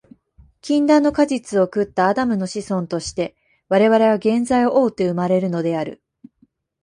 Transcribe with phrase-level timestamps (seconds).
[0.63, 3.35] 禁断の果実を食ったアダムの子孫として、
[3.69, 6.01] 我々は原罪を負うて生まれるのである。